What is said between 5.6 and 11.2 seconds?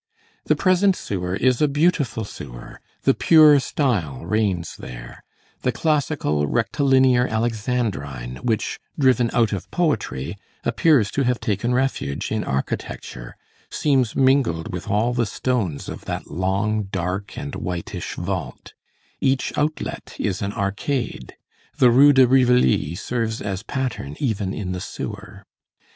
the classical rectilinear alexandrine which, driven out of poetry, appears